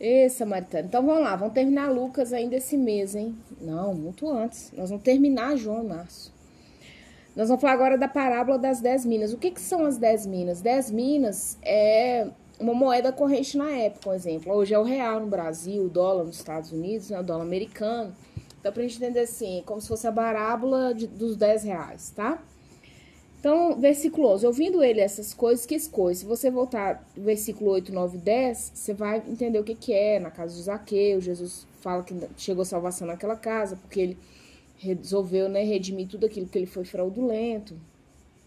[0.00, 0.88] Ê, Samaritano.
[0.88, 3.36] Então vamos lá, vamos terminar Lucas ainda esse mês, hein?
[3.60, 4.72] Não, muito antes.
[4.74, 6.32] Nós vamos terminar João março.
[7.36, 9.32] Nós vamos falar agora da parábola das dez minas.
[9.34, 10.62] O que, que são as dez minas?
[10.62, 12.28] Dez minas é
[12.58, 14.52] uma moeda corrente na época, por exemplo.
[14.52, 18.14] Hoje é o real no Brasil, o dólar nos Estados Unidos, né, o dólar americano.
[18.58, 22.42] Então, pra gente entender assim, como se fosse a parábola de, dos 10 reais, tá?
[23.40, 24.46] Então, versículo 11.
[24.46, 26.20] Ouvindo ele essas coisas, que coisas?
[26.20, 30.20] Se você voltar versículo 8, 9 e 10, você vai entender o que, que é.
[30.20, 34.18] Na casa de Zaqueu, Jesus fala que chegou salvação naquela casa, porque ele
[34.76, 37.74] resolveu né, redimir tudo aquilo que ele foi fraudulento.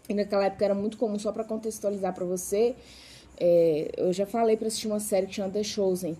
[0.08, 2.76] E naquela época era muito comum, só para contextualizar para você,
[3.36, 6.16] é, eu já falei para assistir uma série que chama The Chosen.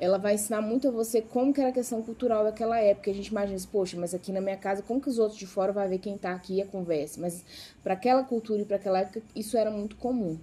[0.00, 3.10] Ela vai ensinar muito a você como que era a questão cultural daquela época.
[3.10, 5.46] A gente imagina, assim, poxa, mas aqui na minha casa, como que os outros de
[5.46, 7.20] fora vai ver quem tá aqui e a conversa?
[7.20, 7.44] Mas
[7.82, 10.38] para aquela cultura e para aquela época, isso era muito comum.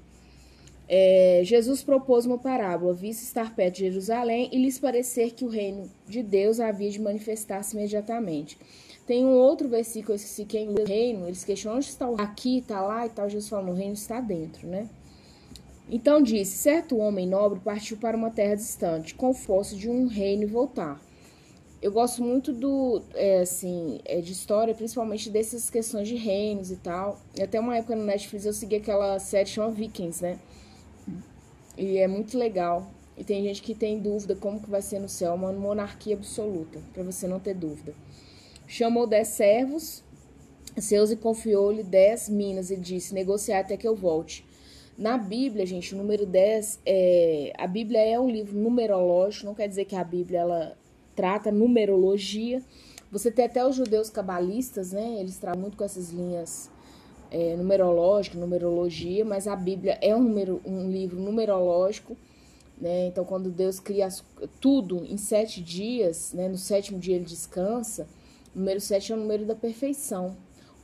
[0.87, 5.49] É, Jesus propôs uma parábola, vista estar perto de Jerusalém e lhes parecer que o
[5.49, 8.57] reino de Deus havia de manifestar-se imediatamente.
[9.05, 12.59] Tem um outro versículo, esse que é em reino, eles questionam onde está o aqui,
[12.59, 13.29] está lá e tal.
[13.29, 14.87] Jesus fala, no reino está dentro, né?
[15.89, 20.43] Então disse: certo homem nobre partiu para uma terra distante, com força de um reino
[20.43, 21.01] e voltar.
[21.81, 26.75] Eu gosto muito do, é, assim, é, de história, principalmente dessas questões de reinos e
[26.77, 27.21] tal.
[27.39, 30.39] Até uma época no Netflix eu segui aquela série chamada Vikings, né?
[31.77, 32.91] E é muito legal.
[33.15, 36.79] E tem gente que tem dúvida como que vai ser no céu, uma monarquia absoluta,
[36.93, 37.93] para você não ter dúvida.
[38.67, 40.03] Chamou dez servos
[40.77, 44.46] seus e confiou-lhe dez minas e disse: negociar até que eu volte.
[44.97, 49.67] Na Bíblia, gente, o número 10, é, a Bíblia é um livro numerológico, não quer
[49.67, 50.75] dizer que a Bíblia ela
[51.15, 52.63] trata numerologia.
[53.11, 55.19] Você tem até os judeus cabalistas, né?
[55.19, 56.71] Eles tratam muito com essas linhas
[57.29, 62.17] é, numerológicas, numerologia, mas a Bíblia é um, número, um livro numerológico,
[62.81, 63.05] né?
[63.05, 64.09] Então, quando Deus cria
[64.59, 66.49] tudo em sete dias, né?
[66.49, 68.07] No sétimo dia ele descansa.
[68.55, 70.35] O número sete é o número da perfeição.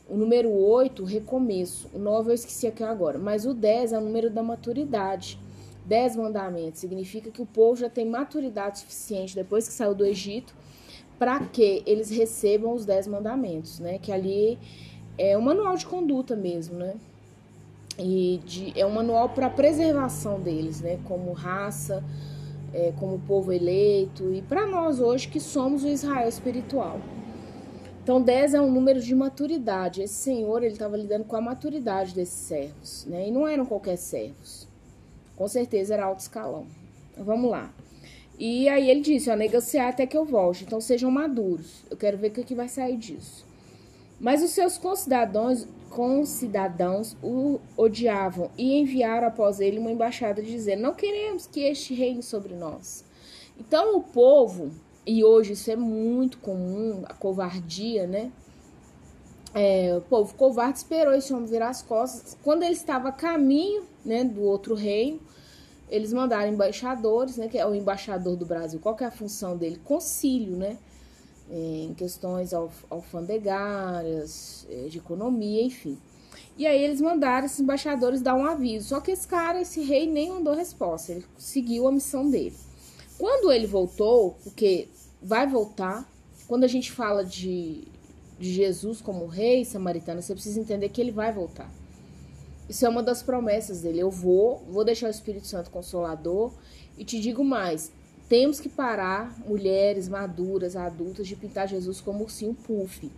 [0.10, 1.90] O número 8, recomeço.
[1.94, 3.18] O 9 eu esqueci aqui agora.
[3.18, 5.40] Mas o 10 é o número da maturidade.
[5.86, 10.54] 10 mandamentos significa que o povo já tem maturidade suficiente depois que saiu do Egito
[11.20, 13.98] para que eles recebam os 10 mandamentos, né?
[13.98, 14.58] Que ali
[15.18, 16.96] é um manual de conduta mesmo, né?
[18.00, 21.00] E de, é um manual para preservação deles, né?
[21.06, 22.04] Como raça,
[22.74, 27.00] é, como povo eleito e para nós hoje que somos o Israel espiritual.
[28.04, 30.02] Então, 10 é um número de maturidade.
[30.02, 33.30] Esse senhor, ele estava lidando com a maturidade desses servos, né?
[33.30, 34.68] E não eram qualquer servos.
[35.38, 36.68] Com certeza era alto escalão.
[37.14, 37.74] Então, vamos lá.
[38.38, 40.66] E aí ele disse, ó, negociar até que eu volte.
[40.66, 41.86] Então, sejam maduros.
[41.90, 43.46] Eu quero ver o que, que vai sair disso.
[44.20, 50.94] Mas os seus concidadãos, concidadãos o odiavam e enviaram após ele uma embaixada dizendo, não
[50.94, 53.06] queremos que este reine sobre nós.
[53.58, 54.72] Então, o povo
[55.06, 58.32] e hoje isso é muito comum, a covardia, né?
[59.54, 62.36] É, o povo covarde esperou esse homem virar as costas.
[62.44, 65.20] Quando ele estava a caminho né, do outro reino,
[65.90, 68.80] eles mandaram embaixadores, né, que é o embaixador do Brasil.
[68.80, 69.80] Qual que é a função dele?
[69.84, 70.78] Concílio, né?
[71.52, 76.00] Em questões alf alfandegárias, é, de economia, enfim.
[76.58, 78.90] E aí eles mandaram esses embaixadores dar um aviso.
[78.90, 81.12] Só que esse cara, esse rei, nem mandou resposta.
[81.12, 82.56] Ele seguiu a missão dele.
[83.18, 84.90] Quando ele voltou, porque
[85.22, 86.10] vai voltar,
[86.48, 87.84] quando a gente fala de,
[88.40, 91.72] de Jesus como rei samaritano, você precisa entender que ele vai voltar.
[92.68, 94.00] Isso é uma das promessas dele.
[94.00, 96.52] Eu vou, vou deixar o Espírito Santo consolador
[96.98, 97.92] e te digo mais.
[98.30, 103.12] Temos que parar, mulheres maduras, adultas, de pintar Jesus como ursinho puff.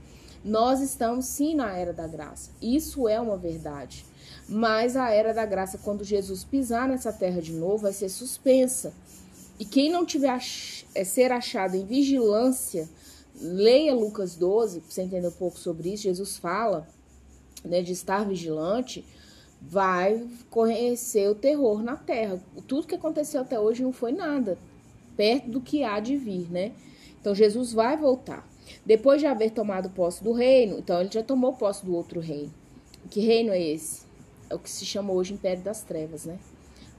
[0.44, 2.52] Nós estamos sim na era da graça.
[2.62, 4.06] Isso é uma verdade.
[4.48, 8.94] Mas a era da graça, quando Jesus pisar nessa terra de novo, vai ser suspensa.
[9.60, 12.90] E quem não tiver ach é, ser achado em vigilância,
[13.40, 16.04] leia Lucas 12, para você entender um pouco sobre isso.
[16.04, 16.88] Jesus fala
[17.64, 19.06] né, de estar vigilante,
[19.62, 22.42] vai conhecer o terror na terra.
[22.68, 24.58] Tudo que aconteceu até hoje não foi nada,
[25.16, 26.72] perto do que há de vir, né?
[27.20, 28.48] Então Jesus vai voltar.
[28.86, 32.54] Depois de haver tomado posse do reino, então ele já tomou posse do outro reino.
[33.10, 34.04] Que reino é esse?
[34.50, 36.40] É o que se chama hoje Império das Trevas, né?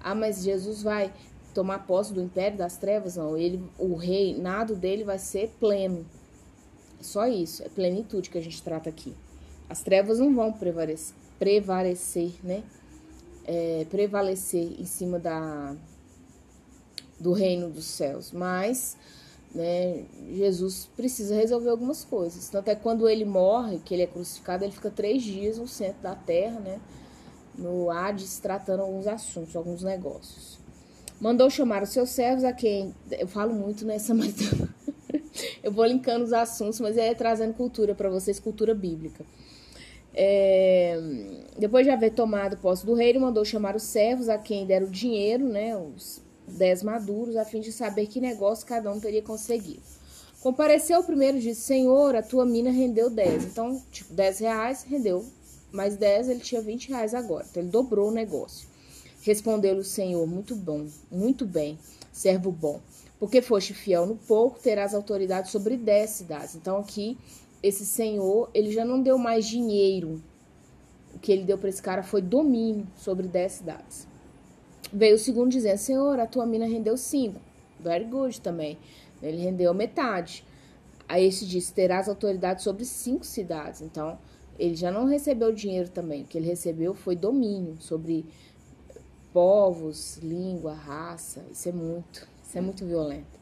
[0.00, 1.12] Ah, mas Jesus vai
[1.56, 3.34] tomar posse do império das trevas, não.
[3.34, 6.04] Ele, o reinado dele vai ser pleno.
[7.00, 9.14] Só isso, é plenitude que a gente trata aqui.
[9.66, 12.62] As trevas não vão prevalecer, prevalecer né?
[13.46, 15.74] É, prevalecer em cima da,
[17.18, 18.96] do reino dos céus, mas
[19.54, 22.48] né, Jesus precisa resolver algumas coisas.
[22.50, 26.02] Tanto é quando ele morre, que ele é crucificado, ele fica três dias no centro
[26.02, 26.80] da terra, né?
[27.56, 30.65] No Hades, tratando alguns assuntos, alguns negócios.
[31.20, 32.94] Mandou chamar os seus servos a quem.
[33.10, 34.34] Eu falo muito nessa, mas.
[35.62, 39.24] eu vou linkando os assuntos, mas é trazendo cultura para vocês, cultura bíblica.
[40.18, 40.98] É,
[41.58, 44.86] depois de haver tomado posse do rei, ele mandou chamar os servos a quem deram
[44.86, 49.20] o dinheiro, né, os dez maduros, a fim de saber que negócio cada um teria
[49.20, 49.82] conseguido.
[50.40, 53.44] Compareceu o primeiro e disse: Senhor, a tua mina rendeu 10.
[53.44, 55.24] Então, tipo, 10 reais rendeu
[55.72, 57.44] mais 10, ele tinha 20 reais agora.
[57.50, 58.68] Então, ele dobrou o negócio.
[59.26, 61.76] Respondeu-lhe o Senhor: Muito bom, muito bem,
[62.12, 62.80] servo bom.
[63.18, 66.54] Porque foste fiel no pouco, terás autoridade sobre 10 cidades.
[66.54, 67.18] Então, aqui,
[67.60, 70.22] esse senhor, ele já não deu mais dinheiro.
[71.12, 74.06] O que ele deu para esse cara foi domínio sobre 10 cidades.
[74.92, 77.40] Veio o segundo dizendo: Senhor, a tua mina rendeu 5.
[77.80, 78.78] Very good também.
[79.20, 80.44] Ele rendeu metade.
[81.08, 83.80] Aí esse disse: terás autoridade sobre cinco cidades.
[83.80, 84.18] Então,
[84.56, 86.22] ele já não recebeu dinheiro também.
[86.22, 88.24] O que ele recebeu foi domínio sobre
[89.36, 91.44] povos, língua, raça.
[91.52, 93.38] Isso é muito, isso é muito violento.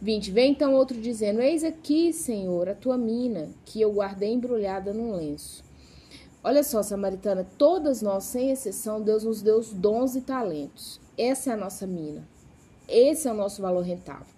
[0.00, 0.30] 20.
[0.30, 5.16] Vem então outro dizendo: Eis aqui, Senhor, a tua mina, que eu guardei embrulhada num
[5.16, 5.64] lenço.
[6.44, 11.00] Olha só, Samaritana, todas nós, sem exceção, Deus nos deu os dons e talentos.
[11.18, 12.22] Essa é a nossa mina.
[12.86, 14.32] Esse é o nosso valor rentável.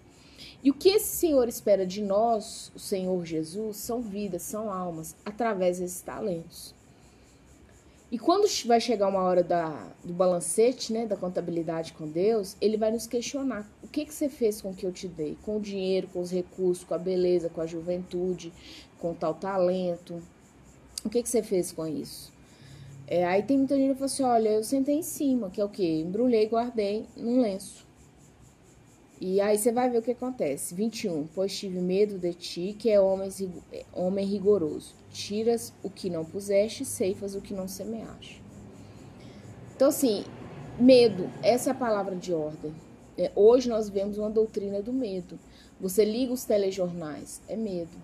[0.63, 5.15] E o que esse Senhor espera de nós, o Senhor Jesus, são vidas, são almas,
[5.23, 6.73] através desses talentos.
[8.09, 12.77] E quando vai chegar uma hora da, do balancete, né, da contabilidade com Deus, ele
[12.77, 15.37] vai nos questionar: o que, que você fez com o que eu te dei?
[15.43, 18.53] Com o dinheiro, com os recursos, com a beleza, com a juventude,
[18.97, 20.21] com tal talento?
[21.03, 22.31] O que, que você fez com isso?
[23.07, 25.65] É, aí tem muita gente que fala assim: olha, eu sentei em cima, que é
[25.65, 26.01] o quê?
[26.05, 27.86] Embrulhei guardei num lenço.
[29.19, 30.75] E aí você vai ver o que acontece.
[30.75, 31.27] 21.
[31.33, 33.29] Pois tive medo de ti, que é homem,
[33.93, 34.93] homem rigoroso.
[35.11, 38.43] Tiras o que não puseste, ceifas o que não semeaste.
[39.75, 40.23] Então, assim,
[40.79, 42.73] medo, essa é a palavra de ordem.
[43.17, 45.39] É, hoje nós vemos uma doutrina do medo.
[45.79, 47.97] Você liga os telejornais, é medo.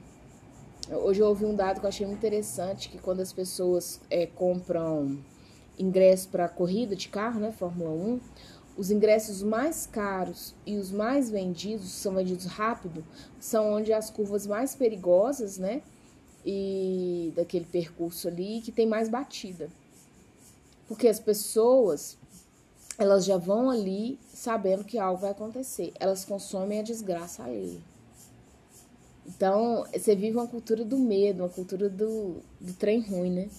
[0.92, 4.26] Hoje eu ouvi um dado que eu achei muito interessante, que quando as pessoas é,
[4.26, 5.20] compram
[5.78, 8.20] ingresso para corrida de carro, né, Fórmula 1,
[8.76, 13.04] os ingressos mais caros e os mais vendidos, são vendidos rápido,
[13.40, 15.82] são onde as curvas mais perigosas, né?
[16.46, 19.70] E daquele percurso ali que tem mais batida.
[20.88, 22.18] Porque as pessoas,
[22.98, 25.94] elas já vão ali sabendo que algo vai acontecer.
[26.00, 27.80] Elas consomem a desgraça alheia.
[29.26, 33.50] Então, você vive uma cultura do medo, uma cultura do, do trem ruim, né?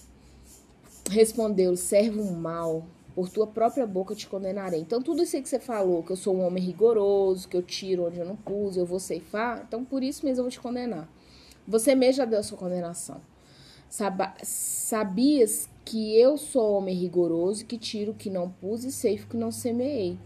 [1.09, 2.85] Respondeu, servo mal,
[3.15, 4.81] por tua própria boca te condenarei.
[4.81, 8.05] Então, tudo isso que você falou, que eu sou um homem rigoroso, que eu tiro
[8.05, 11.09] onde eu não pus, eu vou ceifar, então por isso mesmo eu vou te condenar.
[11.65, 13.21] Você mesmo já deu a sua condenação.
[14.43, 19.29] Sabias que eu sou homem rigoroso, que tiro o que não pus e ceifo o
[19.29, 20.19] que não semeei.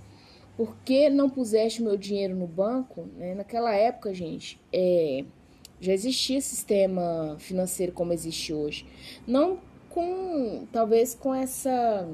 [0.58, 3.08] Por que não puseste meu dinheiro no banco?
[3.16, 3.36] Né?
[3.36, 5.24] Naquela época, gente, é,
[5.80, 8.86] já existia sistema financeiro como existe hoje.
[9.28, 9.60] Não
[9.90, 12.10] com, talvez com essa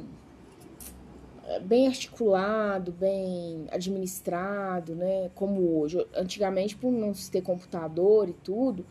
[1.64, 5.30] bem articulado, bem administrado, né?
[5.36, 6.06] Como hoje.
[6.16, 8.86] Antigamente, por não se ter computador e tudo,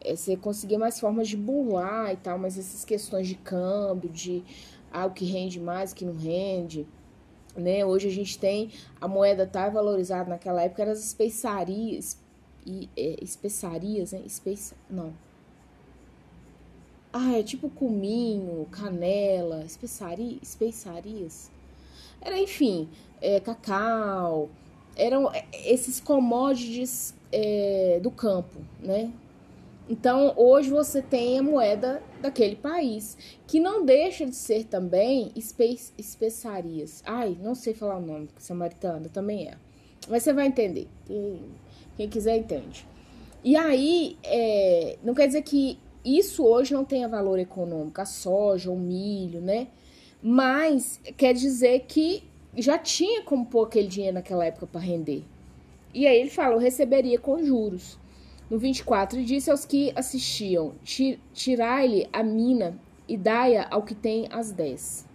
[0.00, 4.42] é, você conseguia mais formas de burlar e tal, mas essas questões de câmbio, de
[4.92, 6.86] ah, o que rende mais, o que não rende,
[7.56, 7.84] né?
[7.84, 8.70] Hoje a gente tem
[9.00, 12.18] a moeda tá valorizada naquela época eram as especiarias
[12.66, 14.22] e é, especiarias, né?
[14.26, 15.12] Especia, não.
[17.12, 21.50] Ah, é tipo cominho, canela, especiaria, especiarias.
[22.22, 22.88] Era, enfim,
[23.20, 24.48] é, cacau,
[24.96, 29.12] eram é, esses commodities é, do campo, né?
[29.88, 35.78] Então, hoje você tem a moeda daquele país, que não deixa de ser também espe
[35.98, 37.02] especiarias.
[37.04, 39.56] Ai, não sei falar o nome, samaritana também é.
[40.08, 40.88] Mas você vai entender.
[41.04, 41.40] Quem,
[41.96, 42.86] quem quiser entende.
[43.44, 48.70] E aí, é, não quer dizer que isso hoje não tenha valor econômico, a soja,
[48.70, 49.66] o milho, né?
[50.22, 52.22] Mas quer dizer que
[52.56, 55.24] já tinha como pôr aquele dinheiro naquela época para render.
[55.92, 57.98] E aí ele falou, receberia com juros.
[58.48, 60.74] No 24, ele disse aos que assistiam:
[61.32, 65.06] Tirai-lhe a mina e dai-a ao que tem as dez.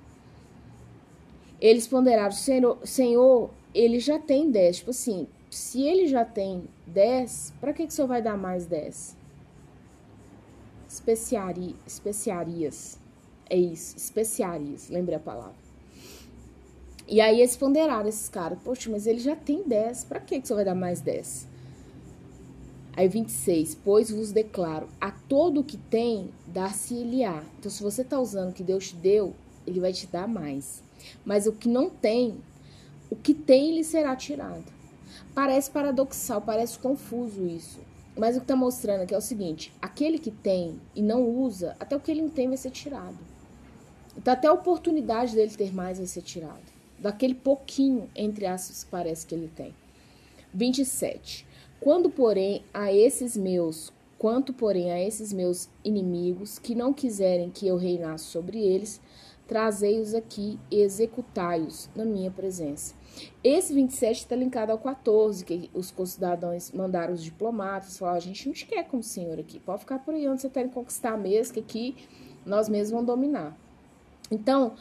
[1.62, 4.78] Eles ponderaram: Senhor, Senhor, ele já tem dez.
[4.78, 8.66] Tipo assim, se ele já tem dez, para que, que o senhor vai dar mais
[8.66, 9.16] dez?
[10.90, 13.00] Especiari, especiarias.
[13.50, 14.90] É isso, especiarias.
[14.90, 15.56] Lembre a palavra.
[17.08, 18.60] E aí eles ponderaram esses caras.
[18.64, 20.04] Poxa, mas ele já tem 10.
[20.06, 21.48] Pra que você vai dar mais 10?
[22.98, 23.76] Aí 26.
[23.76, 27.44] Pois vos declaro, a todo que tem, dá-se-lhe-á.
[27.58, 29.34] Então, se você tá usando o que Deus te deu,
[29.66, 30.84] ele vai te dar mais.
[31.24, 32.38] Mas o que não tem,
[33.10, 34.66] o que tem lhe será tirado.
[35.34, 37.80] Parece paradoxal, parece confuso isso.
[38.18, 41.78] Mas o que está mostrando aqui é o seguinte: aquele que tem e não usa,
[41.80, 43.37] até o que ele não tem vai ser tirado.
[44.18, 46.76] Então, até a oportunidade dele ter mais vai ser tirado.
[47.00, 49.74] Daquele pouquinho, entre aspas, que parece que ele tem.
[50.54, 51.46] 27.
[51.80, 57.68] Quando, porém, a esses meus, quanto, porém, a esses meus inimigos que não quiserem que
[57.68, 59.00] eu reinasse sobre eles,
[59.48, 62.96] trazei-os aqui e executai-os na minha presença.
[63.44, 68.48] Esse 27 está linkado ao 14, que os concidadãos mandaram os diplomatas, falaram, a gente
[68.48, 71.18] não te quer como senhor aqui, pode ficar por aí onde você tem que conquistar
[71.18, 71.96] mesmo, que aqui
[72.46, 73.67] nós mesmos vamos dominar.
[74.30, 74.76] Então,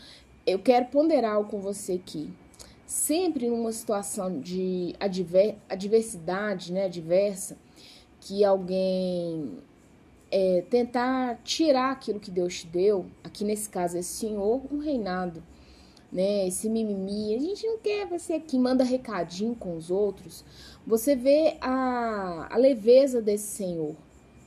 [0.47, 2.31] eu quero ponderar algo com você aqui.
[2.87, 7.57] Sempre numa situação de adver, adversidade, né, adversa,
[8.21, 9.59] que alguém
[10.31, 15.43] é, tentar tirar aquilo que Deus te deu, aqui nesse caso esse senhor, um reinado,
[16.13, 16.47] né?
[16.47, 20.45] Esse mimimi, a gente não quer você aqui, manda recadinho com os outros.
[20.87, 23.95] Você vê a, a leveza desse senhor,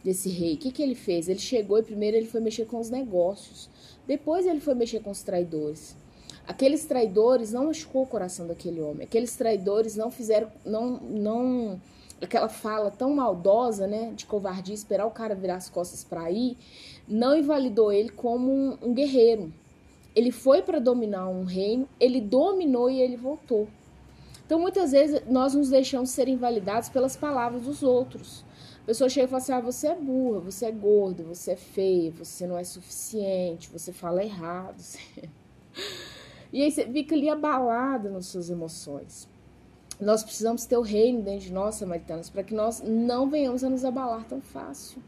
[0.03, 0.55] desse rei.
[0.55, 1.27] O que, que ele fez?
[1.27, 3.69] Ele chegou e primeiro ele foi mexer com os negócios,
[4.07, 5.95] depois ele foi mexer com os traidores.
[6.47, 9.03] Aqueles traidores não machucou o coração daquele homem.
[9.03, 11.79] Aqueles traidores não fizeram, não, não
[12.21, 16.57] aquela fala tão maldosa, né, de covardia, esperar o cara virar as costas para ir,
[17.07, 19.53] não invalidou ele como um, um guerreiro.
[20.15, 23.67] Ele foi para dominar um reino, ele dominou e ele voltou.
[24.45, 28.43] Então, muitas vezes, nós nos deixamos ser invalidados pelas palavras dos outros.
[28.89, 32.11] Pessoa chega e fala assim: ah, você é burra, você é gordo, você é feio,
[32.11, 34.81] você não é suficiente, você fala errado.
[36.51, 39.29] e aí você fica ali abalada nas suas emoções.
[40.01, 43.69] Nós precisamos ter o reino dentro de nós, samaritanos, para que nós não venhamos a
[43.69, 44.99] nos abalar tão fácil.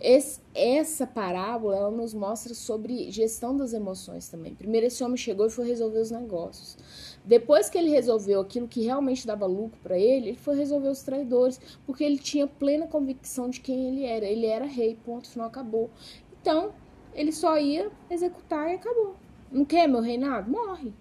[0.00, 4.54] Esse, essa parábola ela nos mostra sobre gestão das emoções também.
[4.54, 7.15] Primeiro, esse homem chegou e foi resolver os negócios.
[7.26, 11.02] Depois que ele resolveu aquilo que realmente dava lucro para ele, ele foi resolver os
[11.02, 14.24] traidores, porque ele tinha plena convicção de quem ele era.
[14.24, 15.90] Ele era rei, ponto, final, acabou.
[16.40, 16.72] Então,
[17.12, 19.16] ele só ia executar e acabou.
[19.50, 20.48] Não quer meu reinado?
[20.48, 20.92] Morre.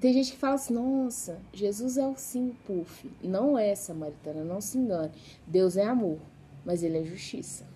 [0.00, 3.10] Tem gente que fala assim, nossa, Jesus é o sim, puff.
[3.22, 5.12] Não é, samaritana, não se engane.
[5.46, 6.18] Deus é amor,
[6.64, 7.66] mas ele é justiça.